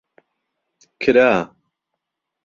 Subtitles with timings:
[1.01, 1.31] کرا.